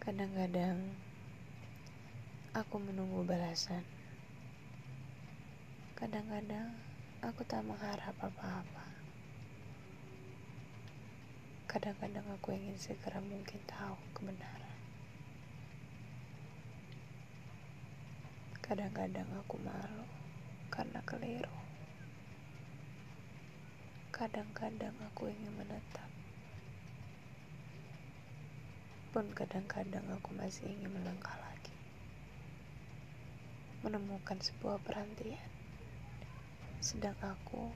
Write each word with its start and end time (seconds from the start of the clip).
Kadang-kadang 0.00 0.96
aku 2.56 2.80
menunggu 2.80 3.20
balasan. 3.20 3.84
Kadang-kadang 5.92 6.72
aku 7.20 7.44
tak 7.44 7.60
mengharap 7.68 8.16
apa-apa. 8.16 8.86
Kadang-kadang 11.68 12.24
aku 12.32 12.56
ingin 12.56 12.80
segera 12.80 13.20
mungkin 13.20 13.60
tahu 13.68 14.00
kebenaran. 14.16 14.80
Kadang-kadang 18.64 19.28
aku 19.36 19.60
malu 19.60 20.08
karena 20.72 21.04
keliru. 21.04 21.56
Kadang-kadang 24.08 24.96
aku 25.12 25.28
ingin 25.28 25.52
menetap. 25.60 25.79
Pun 29.10 29.26
kadang-kadang 29.34 30.06
aku 30.06 30.30
masih 30.38 30.70
ingin 30.70 30.86
melangkah 30.86 31.34
lagi. 31.42 31.74
Menemukan 33.82 34.38
sebuah 34.38 34.78
perhentian. 34.86 35.50
Sedang 36.78 37.18
aku 37.18 37.74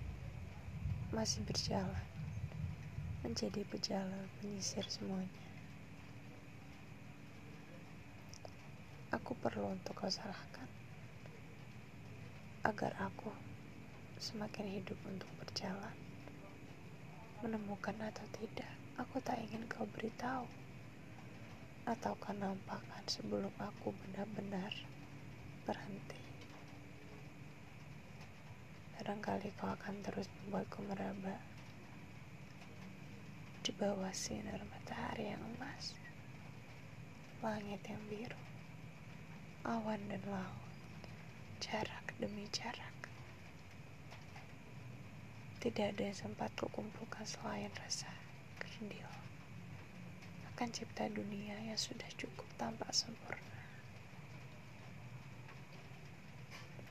masih 1.10 1.43
berjalan. 1.43 2.07
Menjadi 3.27 3.66
pejalan 3.66 4.30
menyisir 4.38 4.87
semuanya. 4.87 5.43
Aku 9.10 9.35
perlu 9.35 9.74
untuk 9.74 9.98
kau 9.98 10.07
salahkan. 10.07 10.71
Agar 12.62 12.95
aku 13.02 13.35
semakin 14.23 14.71
hidup 14.71 15.02
untuk 15.02 15.27
berjalan. 15.43 15.98
Menemukan 17.43 17.98
atau 17.98 18.23
tidak, 18.38 18.71
aku 19.02 19.19
tak 19.19 19.43
ingin 19.43 19.66
kau 19.66 19.82
beritahu 19.98 20.46
atau 21.84 22.16
nampakkan 22.33 23.04
sebelum 23.04 23.52
aku 23.60 23.93
benar-benar 23.93 24.73
berhenti. 25.68 26.16
Barangkali 28.96 29.52
kau 29.60 29.68
akan 29.68 30.01
terus 30.01 30.24
membuatku 30.32 30.80
meraba 30.88 31.37
di 33.60 33.73
bawah 33.76 34.13
sinar 34.16 34.60
matahari 34.65 35.29
yang 35.32 35.45
emas, 35.57 35.93
langit 37.45 37.80
yang 37.85 38.01
biru, 38.09 38.41
awan 39.69 40.01
dan 40.09 40.24
laut, 40.24 40.73
jarak 41.60 42.16
demi 42.16 42.48
jarak. 42.48 42.93
Tidak 45.60 45.96
ada 45.96 46.13
yang 46.13 46.16
sempat 46.16 46.52
kukumpulkan 46.57 47.24
selain 47.24 47.73
rasa 47.80 48.13
kerdil 48.60 49.23
akan 50.55 50.71
cipta 50.71 51.10
dunia 51.10 51.59
yang 51.66 51.74
sudah 51.74 52.07
cukup 52.15 52.47
tampak 52.55 52.87
sempurna 52.95 53.43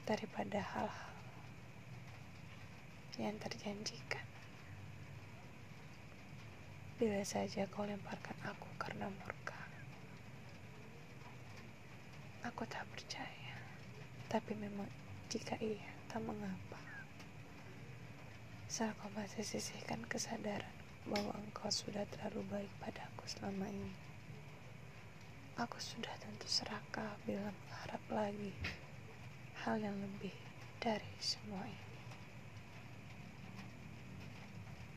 daripada 0.04 0.60
hal-hal 0.60 1.16
yang 3.16 3.40
terjanjikan. 3.40 4.28
Bila 7.00 7.24
saja 7.24 7.64
kau 7.72 7.88
lemparkan 7.88 8.36
aku 8.44 8.68
karena 8.76 9.08
murka, 9.08 9.64
aku 12.44 12.68
tak 12.68 12.84
percaya. 12.92 13.56
Tapi 14.28 14.60
memang 14.60 14.92
jika 15.32 15.56
iya, 15.64 15.88
tak 16.12 16.20
mengapa. 16.20 16.84
Saat 18.68 19.00
kau 19.00 19.08
masih 19.16 19.48
sisihkan 19.48 20.04
kesadaran 20.12 20.83
bahwa 21.08 21.36
engkau 21.44 21.68
sudah 21.68 22.08
terlalu 22.12 22.42
baik 22.52 22.72
padaku 22.80 23.24
selama 23.28 23.68
ini. 23.68 23.94
Aku 25.60 25.78
sudah 25.78 26.12
tentu 26.18 26.50
serakah 26.50 27.14
bila 27.28 27.52
mengharap 27.52 28.04
lagi 28.10 28.52
hal 29.64 29.78
yang 29.80 29.96
lebih 30.00 30.34
dari 30.82 31.14
semua 31.22 31.64
ini. 31.68 31.93